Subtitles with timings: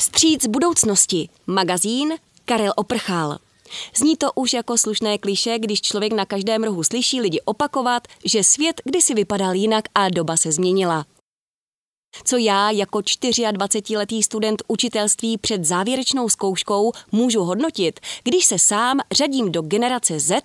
[0.00, 1.28] Vstříc budoucnosti.
[1.46, 2.14] Magazín
[2.44, 3.38] Karel Oprchal.
[3.94, 8.44] Zní to už jako slušné kliše, když člověk na každém rohu slyší lidi opakovat, že
[8.44, 11.06] svět kdysi vypadal jinak a doba se změnila.
[12.24, 19.52] Co já jako 24-letý student učitelství před závěrečnou zkouškou můžu hodnotit, když se sám řadím
[19.52, 20.42] do generace Z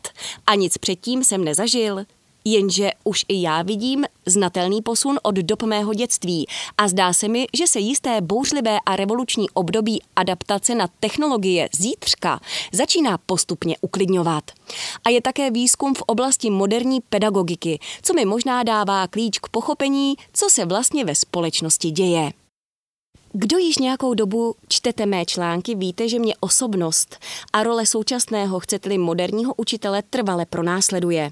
[0.47, 2.05] a nic předtím jsem nezažil?
[2.47, 7.47] Jenže už i já vidím znatelný posun od dob mého dětství a zdá se mi,
[7.57, 12.39] že se jisté bouřlivé a revoluční období adaptace na technologie zítřka
[12.71, 14.51] začíná postupně uklidňovat.
[15.05, 20.15] A je také výzkum v oblasti moderní pedagogiky, co mi možná dává klíč k pochopení,
[20.33, 22.31] co se vlastně ve společnosti děje.
[23.33, 27.17] Kdo již nějakou dobu čtete mé články, víte, že mě osobnost
[27.53, 31.29] a role současného, chcete-li moderního učitele, trvale pronásleduje.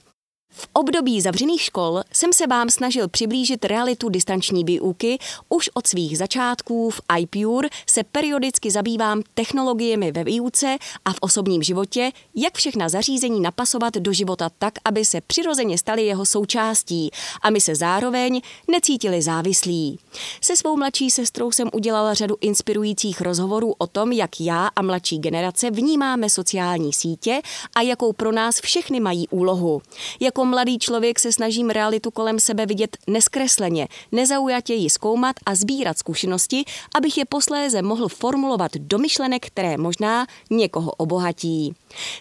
[0.56, 5.18] V období zavřených škol jsem se vám snažil přiblížit realitu distanční výuky.
[5.50, 11.64] Už od svých začátků v iPure se periodicky zabývám technologiemi ve výuce a v osobním
[11.64, 17.50] životě, jak všechna zařízení napasovat do života tak, aby se přirozeně staly jeho součástí a
[17.50, 20.00] my se zároveň necítili závislí.
[20.42, 25.20] Se svou mladší sestrou jsem udělala řadu inspirujících rozhovorů o tom, jak já a mladší
[25.20, 27.42] generace vnímáme sociální sítě
[27.76, 29.82] a jakou pro nás všechny mají úlohu.
[30.20, 35.56] Jako jako mladý člověk se snažím realitu kolem sebe vidět neskresleně, nezaujatě ji zkoumat a
[35.56, 36.64] sbírat zkušenosti,
[36.96, 41.74] abych je posléze mohl formulovat do myšlenek, které možná někoho obohatí.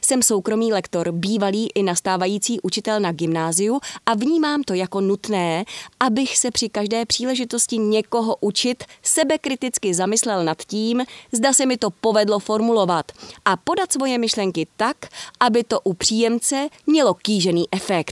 [0.04, 5.64] Jsem soukromý lektor, bývalý i nastávající učitel na gymnáziu a vnímám to jako nutné,
[6.00, 11.90] abych se při každé příležitosti někoho učit sebekriticky zamyslel nad tím, zda se mi to
[11.90, 13.12] povedlo formulovat
[13.44, 14.96] a podat svoje myšlenky tak,
[15.40, 18.11] aby to u příjemce mělo kýžený efekt.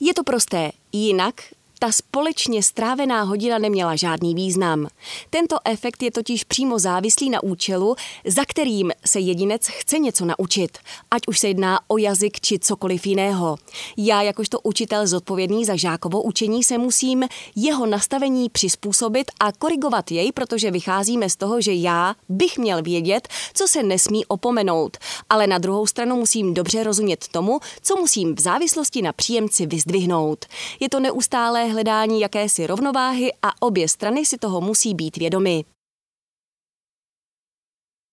[0.00, 1.42] Je to prosté, jinak
[1.78, 4.86] ta společně strávená hodina neměla žádný význam.
[5.30, 10.78] Tento efekt je totiž přímo závislý na účelu, za kterým se jedinec chce něco naučit,
[11.10, 13.56] ať už se jedná o jazyk či cokoliv jiného.
[13.96, 17.24] Já jakožto učitel zodpovědný za žákovo učení se musím
[17.56, 23.28] jeho nastavení přizpůsobit a korigovat jej, protože vycházíme z toho, že já bych měl vědět,
[23.54, 24.96] co se nesmí opomenout,
[25.30, 30.44] ale na druhou stranu musím dobře rozumět tomu, co musím v závislosti na příjemci vyzdvihnout.
[30.80, 35.64] Je to neustále hledání jakési rovnováhy a obě strany si toho musí být vědomy.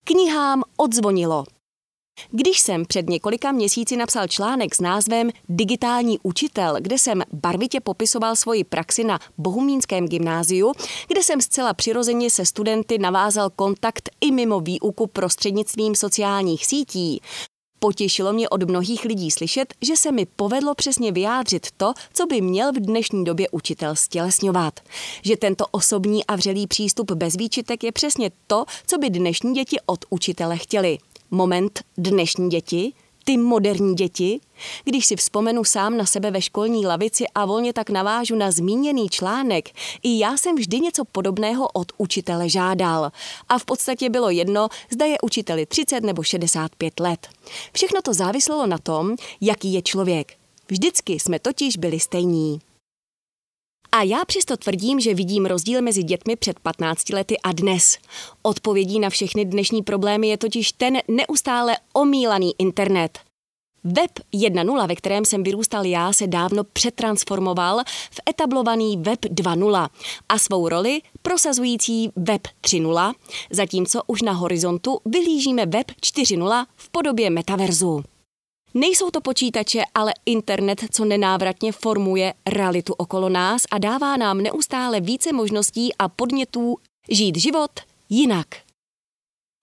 [0.03, 1.43] Knihám odzvonilo.
[2.31, 8.35] Když jsem před několika měsíci napsal článek s názvem Digitální učitel, kde jsem barvitě popisoval
[8.35, 10.73] svoji praxi na Bohumínském gymnáziu,
[11.07, 17.21] kde jsem zcela přirozeně se studenty navázal kontakt i mimo výuku prostřednictvím sociálních sítí,
[17.85, 22.41] Potěšilo mě od mnohých lidí slyšet, že se mi povedlo přesně vyjádřit to, co by
[22.41, 24.79] měl v dnešní době učitel stělesňovat.
[25.21, 29.77] Že tento osobní a vřelý přístup bez výčitek je přesně to, co by dnešní děti
[29.85, 30.97] od učitele chtěli.
[31.31, 32.93] Moment dnešní děti–
[33.25, 34.39] ty moderní děti,
[34.83, 39.09] když si vzpomenu sám na sebe ve školní lavici a volně tak navážu na zmíněný
[39.09, 39.69] článek,
[40.03, 43.11] i já jsem vždy něco podobného od učitele žádal.
[43.49, 47.27] A v podstatě bylo jedno, zda je učiteli 30 nebo 65 let.
[47.73, 50.33] Všechno to záviselo na tom, jaký je člověk.
[50.67, 52.59] Vždycky jsme totiž byli stejní.
[53.95, 57.97] A já přesto tvrdím, že vidím rozdíl mezi dětmi před 15 lety a dnes.
[58.41, 63.19] Odpovědí na všechny dnešní problémy je totiž ten neustále omílaný internet.
[63.83, 67.79] Web 1.0, ve kterém jsem vyrůstal já, se dávno přetransformoval
[68.11, 69.89] v etablovaný Web 2.0
[70.29, 73.13] a svou roli prosazující Web 3.0,
[73.51, 78.03] zatímco už na horizontu vylížíme Web 4.0 v podobě metaverzu.
[78.77, 85.01] Nejsou to počítače, ale internet, co nenávratně formuje realitu okolo nás a dává nám neustále
[85.01, 86.77] více možností a podnětů
[87.09, 87.71] žít život
[88.09, 88.47] jinak.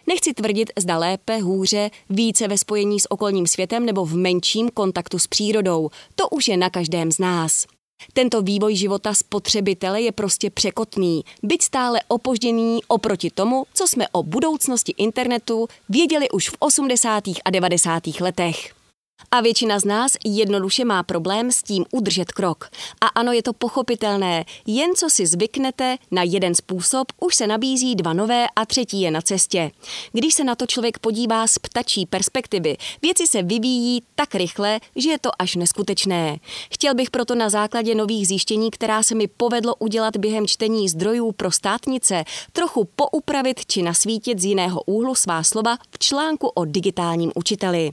[0.06, 5.18] Nechci tvrdit, zda lépe, hůře, více ve spojení s okolním světem nebo v menším kontaktu
[5.18, 5.90] s přírodou.
[6.14, 7.66] To už je na každém z nás.
[8.12, 14.22] Tento vývoj života spotřebitele je prostě překotný, byť stále opožděný oproti tomu, co jsme o
[14.22, 17.24] budoucnosti internetu věděli už v 80.
[17.44, 18.06] a 90.
[18.20, 18.81] letech.
[19.30, 22.68] A většina z nás jednoduše má problém s tím udržet krok.
[23.00, 27.94] A ano, je to pochopitelné, jen co si zvyknete na jeden způsob, už se nabízí
[27.94, 29.70] dva nové a třetí je na cestě.
[30.12, 35.10] Když se na to člověk podívá z ptačí perspektivy, věci se vyvíjí tak rychle, že
[35.10, 36.38] je to až neskutečné.
[36.70, 41.32] Chtěl bych proto na základě nových zjištění, která se mi povedlo udělat během čtení zdrojů
[41.32, 47.32] pro státnice, trochu poupravit či nasvítit z jiného úhlu svá slova v článku o digitálním
[47.34, 47.92] učiteli.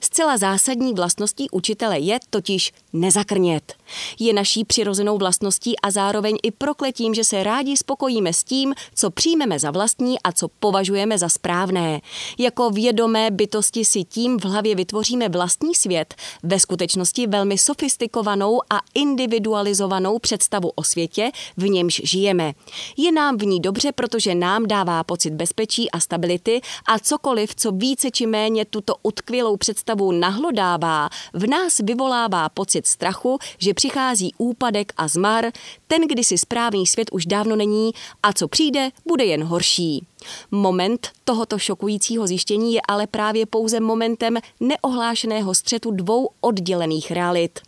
[0.00, 3.74] Zcela zásad zásadní vlastností učitele je totiž nezakrnět.
[4.18, 9.10] Je naší přirozenou vlastností a zároveň i prokletím, že se rádi spokojíme s tím, co
[9.10, 12.00] přijmeme za vlastní a co považujeme za správné.
[12.38, 18.78] Jako vědomé bytosti si tím v hlavě vytvoříme vlastní svět, ve skutečnosti velmi sofistikovanou a
[18.94, 22.52] individualizovanou představu o světě, v němž žijeme.
[22.96, 27.72] Je nám v ní dobře, protože nám dává pocit bezpečí a stability a cokoliv, co
[27.72, 30.12] více či méně tuto utkvělou představu
[30.58, 35.44] nahlodává, v nás vyvolává pocit strachu, že přichází úpadek a zmar,
[35.86, 37.90] ten kdysi správný svět už dávno není
[38.22, 40.06] a co přijde, bude jen horší.
[40.50, 47.60] Moment tohoto šokujícího zjištění je ale právě pouze momentem neohlášeného střetu dvou oddělených realit.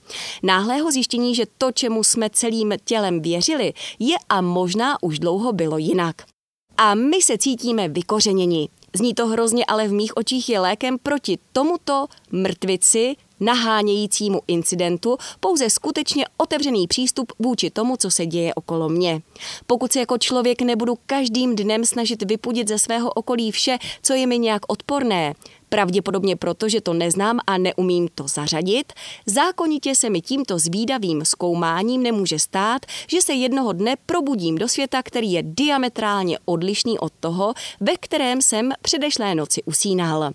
[0.42, 5.78] Náhlého zjištění, že to, čemu jsme celým tělem věřili, je a možná už dlouho bylo
[5.78, 6.22] jinak.
[6.76, 8.68] A my se cítíme vykořeněni.
[8.96, 15.70] Zní to hrozně, ale v mých očích je lékem proti tomuto mrtvici, nahánějícímu incidentu pouze
[15.70, 19.22] skutečně otevřený přístup vůči tomu, co se děje okolo mě.
[19.66, 24.26] Pokud se jako člověk nebudu každým dnem snažit vypudit ze svého okolí vše, co je
[24.26, 25.34] mi nějak odporné,
[25.70, 28.92] pravděpodobně proto, že to neznám a neumím to zařadit,
[29.26, 35.02] zákonitě se mi tímto zvídavým zkoumáním nemůže stát, že se jednoho dne probudím do světa,
[35.02, 40.32] který je diametrálně odlišný od toho, ve kterém jsem předešlé noci usínal.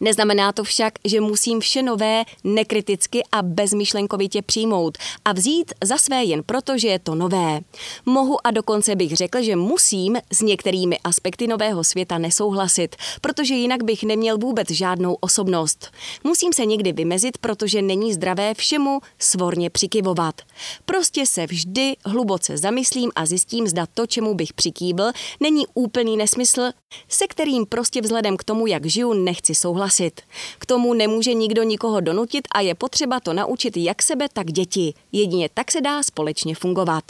[0.00, 6.24] Neznamená to však, že musím vše nové nekriticky a bezmyšlenkovitě přijmout a vzít za své
[6.24, 7.60] jen proto, že je to nové.
[8.06, 13.84] Mohu a dokonce bych řekl, že musím s některými aspekty nového světa nesouhlasit, protože jinak
[13.84, 15.90] bych neměl vůbec žádnou osobnost.
[16.24, 20.40] Musím se někdy vymezit, protože není zdravé všemu svorně přikivovat.
[20.84, 25.10] Prostě se vždy hluboce zamyslím a zjistím, zda to, čemu bych přikývl,
[25.40, 26.70] není úplný nesmysl,
[27.08, 30.20] se kterým prostě vzhledem k tomu, jak žiju, nechci souhlasit souhlasit.
[30.58, 34.94] K tomu nemůže nikdo nikoho donutit a je potřeba to naučit jak sebe, tak děti.
[35.12, 37.04] Jedině tak se dá společně fungovat.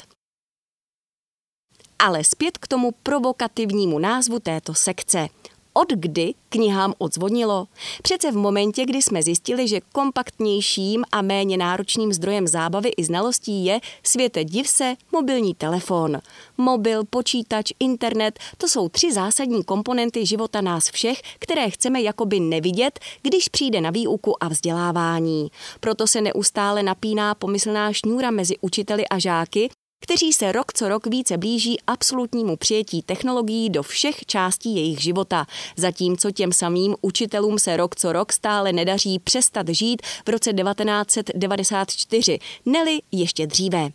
[1.99, 5.29] Ale zpět k tomu provokativnímu názvu této sekce–
[5.75, 7.67] od kdy knihám odzvonilo?
[8.03, 13.65] Přece v momentě, kdy jsme zjistili, že kompaktnějším a méně náročným zdrojem zábavy i znalostí
[13.65, 16.19] je světe div se mobilní telefon.
[16.59, 23.01] Mobil, počítač, internet, to jsou tři zásadní komponenty života nás všech, které chceme jakoby nevidět,
[23.23, 25.51] když přijde na výuku a vzdělávání.
[25.81, 29.71] Proto se neustále napíná pomyslná šňůra mezi učiteli a žáky,
[30.05, 35.47] kteří se rok co rok více blíží absolutnímu přijetí technologií do všech částí jejich života,
[35.77, 42.39] zatímco těm samým učitelům se rok co rok stále nedaří přestat žít v roce 1994,
[42.67, 43.91] neli ještě dříve.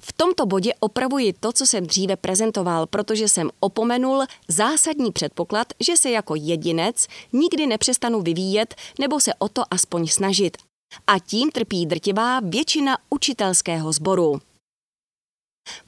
[0.00, 5.96] V tomto bodě opravuji to, co jsem dříve prezentoval, protože jsem opomenul zásadní předpoklad, že
[5.96, 10.56] se jako jedinec nikdy nepřestanu vyvíjet nebo se o to aspoň snažit.
[11.06, 14.40] A tím trpí drtivá většina učitelského sboru.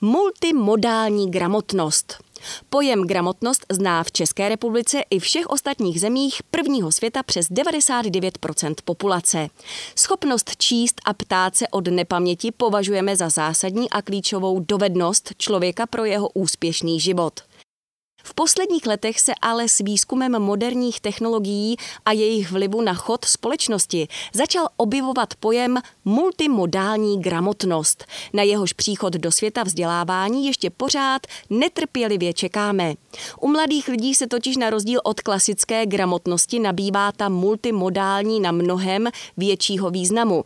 [0.00, 2.28] Multimodální gramotnost.
[2.70, 9.48] Pojem gramotnost zná v České republice i všech ostatních zemích prvního světa přes 99% populace.
[9.96, 16.04] Schopnost číst a ptát se od nepaměti považujeme za zásadní a klíčovou dovednost člověka pro
[16.04, 17.40] jeho úspěšný život.
[18.28, 24.08] V posledních letech se ale s výzkumem moderních technologií a jejich vlivu na chod společnosti
[24.32, 28.04] začal objevovat pojem multimodální gramotnost.
[28.32, 32.94] Na jehož příchod do světa vzdělávání ještě pořád netrpělivě čekáme.
[33.40, 39.08] U mladých lidí se totiž na rozdíl od klasické gramotnosti nabývá ta multimodální na mnohem
[39.36, 40.44] většího významu.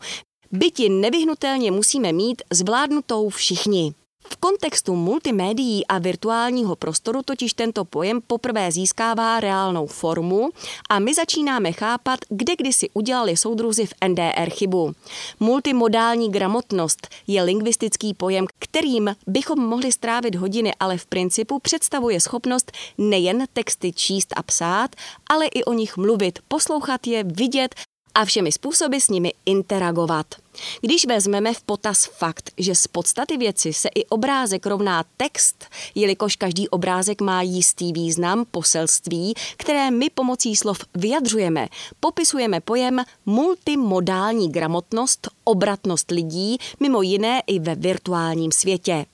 [0.51, 3.93] Byti nevyhnutelně musíme mít zvládnutou všichni.
[4.29, 10.49] V kontextu multimédií a virtuálního prostoru totiž tento pojem poprvé získává reálnou formu
[10.89, 14.93] a my začínáme chápat, kde kdysi udělali soudruzi v NDR chybu.
[15.39, 22.71] Multimodální gramotnost je lingvistický pojem, kterým bychom mohli strávit hodiny, ale v principu představuje schopnost
[22.97, 24.95] nejen texty číst a psát,
[25.27, 27.75] ale i o nich mluvit, poslouchat je, vidět
[28.15, 30.35] a všemi způsoby s nimi interagovat.
[30.81, 35.65] Když vezmeme v potaz fakt, že z podstaty věci se i obrázek rovná text,
[35.95, 41.67] jelikož každý obrázek má jistý význam, poselství, které my pomocí slov vyjadřujeme,
[41.99, 49.05] popisujeme pojem multimodální gramotnost, obratnost lidí, mimo jiné i ve virtuálním světě.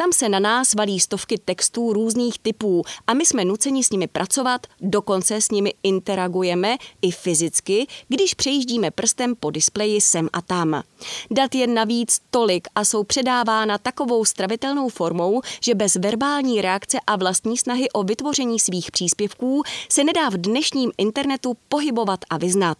[0.00, 4.06] Tam se na nás valí stovky textů různých typů a my jsme nuceni s nimi
[4.06, 10.82] pracovat, dokonce s nimi interagujeme i fyzicky, když přejíždíme prstem po displeji sem a tam.
[11.30, 17.16] Dat je navíc tolik a jsou předávána takovou stravitelnou formou, že bez verbální reakce a
[17.16, 22.78] vlastní snahy o vytvoření svých příspěvků se nedá v dnešním internetu pohybovat a vyznat.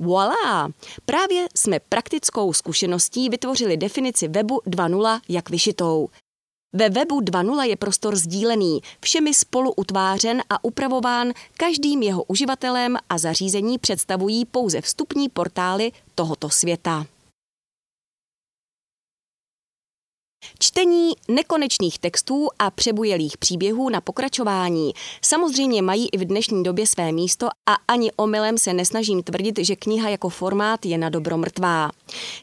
[0.00, 0.70] Voilà!
[1.06, 6.08] Právě jsme praktickou zkušeností vytvořili definici webu 2.0 jak vyšitou.
[6.72, 13.18] Ve webu 2.0 je prostor sdílený, všemi spolu utvářen a upravován každým jeho uživatelem a
[13.18, 17.06] zařízení představují pouze vstupní portály tohoto světa.
[20.58, 27.12] Čtení nekonečných textů a přebujelých příběhů na pokračování samozřejmě mají i v dnešní době své
[27.12, 31.90] místo a ani omylem se nesnažím tvrdit, že kniha jako formát je na dobro mrtvá.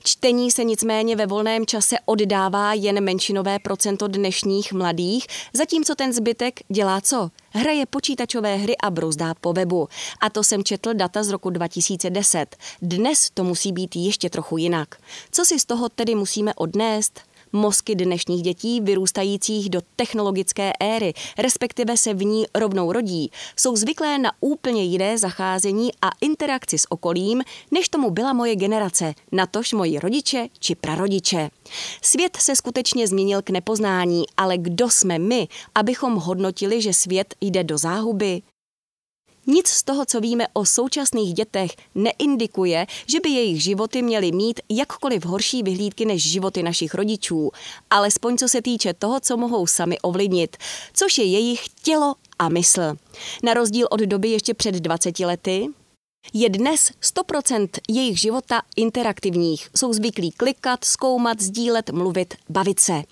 [0.03, 6.59] Čtení se nicméně ve volném čase oddává jen menšinové procento dnešních mladých, zatímco ten zbytek
[6.69, 7.29] dělá co?
[7.49, 9.87] Hraje počítačové hry a brouzdá po webu.
[10.21, 12.55] A to jsem četl data z roku 2010.
[12.81, 14.95] Dnes to musí být ještě trochu jinak.
[15.31, 17.19] Co si z toho tedy musíme odnést?
[17.55, 24.17] Mozky dnešních dětí vyrůstajících do technologické éry, respektive se v ní rovnou rodí, jsou zvyklé
[24.17, 27.41] na úplně jiné zacházení a interakci s okolím,
[27.71, 31.49] než tomu byla moje generace, natož moji rodiče či prarodiče.
[32.01, 37.63] Svět se skutečně změnil k nepoznání, ale kdo jsme my, abychom hodnotili, že svět jde
[37.63, 38.41] do záhuby?
[39.47, 44.59] Nic z toho, co víme o současných dětech, neindikuje, že by jejich životy měly mít
[44.69, 47.51] jakkoliv horší vyhlídky než životy našich rodičů,
[47.89, 50.57] alespoň co se týče toho, co mohou sami ovlivnit,
[50.93, 52.81] což je jejich tělo a mysl.
[53.43, 55.67] Na rozdíl od doby ještě před 20 lety,
[56.33, 59.69] je dnes 100% jejich života interaktivních.
[59.75, 63.03] Jsou zvyklí klikat, zkoumat, sdílet, mluvit, bavit se.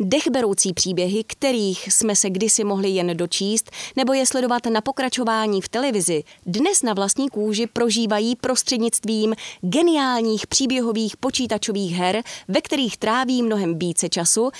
[0.00, 5.68] Dechberoucí příběhy, kterých jsme se kdysi mohli jen dočíst, nebo je sledovat na pokračování v
[5.68, 13.78] televizi, dnes na vlastní kůži prožívají prostřednictvím geniálních příběhových počítačových her, ve kterých tráví mnohem
[13.78, 14.50] více času,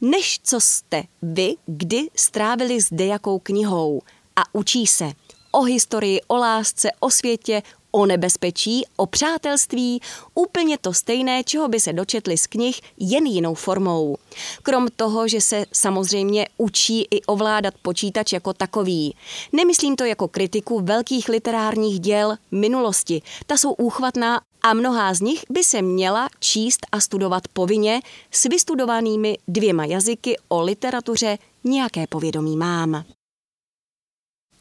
[0.00, 4.00] než co jste vy kdy strávili s dejakou knihou.
[4.36, 5.12] A učí se
[5.50, 10.00] o historii, o lásce, o světě, o nebezpečí, o přátelství,
[10.34, 14.16] úplně to stejné, čeho by se dočetli z knih jen jinou formou.
[14.62, 19.14] Krom toho, že se samozřejmě učí i ovládat počítač jako takový.
[19.52, 23.22] Nemyslím to jako kritiku velkých literárních děl minulosti.
[23.46, 28.44] Ta jsou úchvatná a mnohá z nich by se měla číst a studovat povinně s
[28.44, 33.04] vystudovanými dvěma jazyky o literatuře nějaké povědomí mám.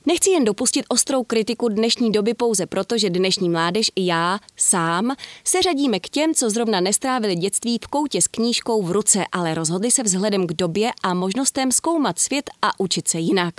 [0.10, 5.16] Nechci jen dopustit ostrou kritiku dnešní doby pouze proto, že dnešní mládež i já sám
[5.44, 9.54] se řadíme k těm, co zrovna nestrávili dětství v koutě s knížkou v ruce, ale
[9.54, 13.54] rozhodli se vzhledem k době a možnostem zkoumat svět a učit se jinak.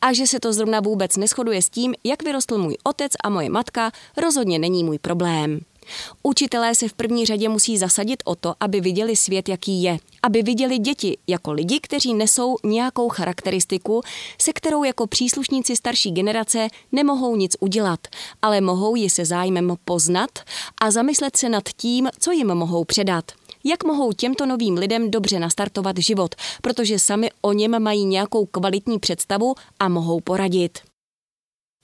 [0.00, 3.50] A že se to zrovna vůbec neschoduje s tím, jak vyrostl můj otec a moje
[3.50, 5.60] matka, rozhodně není můj problém.
[6.22, 9.98] Učitelé se v první řadě musí zasadit o to, aby viděli svět, jaký je.
[10.22, 14.02] Aby viděli děti jako lidi, kteří nesou nějakou charakteristiku,
[14.42, 18.00] se kterou jako příslušníci starší generace nemohou nic udělat,
[18.42, 20.30] ale mohou ji se zájmem poznat
[20.80, 23.24] a zamyslet se nad tím, co jim mohou předat
[23.64, 28.98] jak mohou těmto novým lidem dobře nastartovat život, protože sami o něm mají nějakou kvalitní
[28.98, 30.91] představu a mohou poradit.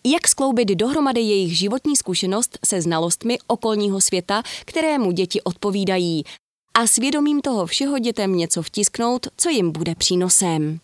[0.04, 6.24] Jak skloubit dohromady jejich životní zkušenost se znalostmi okolního světa, kterému děti odpovídají,
[6.74, 10.80] a svědomím toho všeho dětem něco vtisknout, co jim bude přínosem.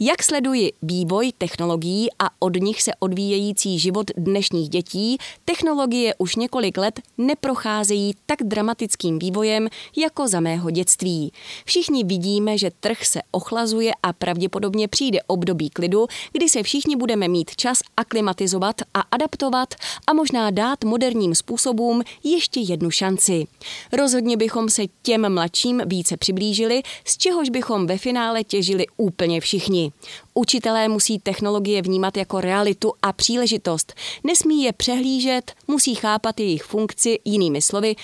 [0.00, 6.78] Jak sleduji vývoj technologií a od nich se odvíjející život dnešních dětí, technologie už několik
[6.78, 11.32] let neprocházejí tak dramatickým vývojem jako za mého dětství.
[11.64, 17.28] Všichni vidíme, že trh se ochlazuje a pravděpodobně přijde období klidu, kdy se všichni budeme
[17.28, 19.74] mít čas aklimatizovat a adaptovat
[20.06, 23.46] a možná dát moderním způsobům ještě jednu šanci.
[23.92, 29.47] Rozhodně bychom se těm mladším více přiblížili, z čehož bychom ve finále těžili úplně všichni
[29.48, 29.92] všichni.
[30.34, 33.94] Učitelé musí technologie vnímat jako realitu a příležitost.
[34.24, 37.96] Nesmí je přehlížet, musí chápat jejich funkci, jinými slovy,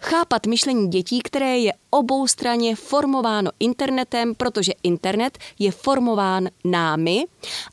[0.00, 7.24] Chápat myšlení dětí, které je oboustranně formováno internetem, protože internet je formován námi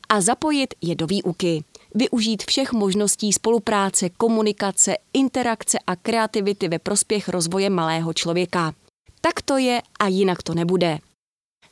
[0.08, 1.64] a zapojit je do výuky.
[1.94, 8.72] Využít všech možností spolupráce, komunikace, interakce a kreativity ve prospěch rozvoje malého člověka.
[9.20, 10.98] Tak to je a jinak to nebude.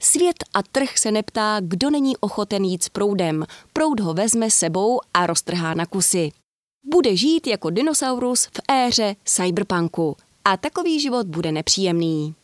[0.01, 3.45] Svět a trh se neptá, kdo není ochoten jít s proudem.
[3.73, 6.33] Proud ho vezme sebou a roztrhá na kusy.
[6.87, 10.17] Bude žít jako dinosaurus v éře cyberpunku.
[10.45, 12.35] A takový život bude nepříjemný.